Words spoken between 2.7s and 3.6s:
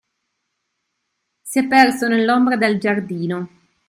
giardino.